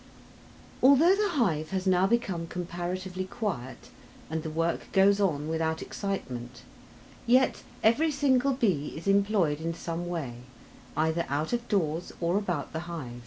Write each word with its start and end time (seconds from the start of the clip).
Although 0.81 1.15
the 1.15 1.29
hive 1.33 1.69
has 1.69 1.85
now 1.85 2.07
become 2.07 2.47
comparatively 2.47 3.25
quiet 3.25 3.91
and 4.31 4.41
the 4.41 4.49
work 4.49 4.91
goes 4.93 5.19
on 5.19 5.47
without 5.47 5.83
excitement, 5.83 6.63
yet 7.27 7.61
every 7.83 8.09
single 8.09 8.53
bee 8.53 8.95
is 8.97 9.07
employed 9.07 9.61
in 9.61 9.75
some 9.75 10.07
way, 10.07 10.37
either 10.97 11.23
out 11.29 11.53
of 11.53 11.67
doors 11.67 12.11
or 12.19 12.35
about 12.39 12.73
the 12.73 12.79
hive. 12.89 13.19